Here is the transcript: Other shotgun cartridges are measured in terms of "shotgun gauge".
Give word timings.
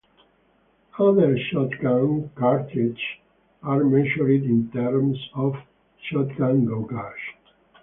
Other 0.97 1.37
shotgun 1.37 2.31
cartridges 2.33 2.97
are 3.61 3.83
measured 3.83 4.45
in 4.45 4.71
terms 4.71 5.19
of 5.35 5.53
"shotgun 6.09 6.65
gauge". 6.65 7.35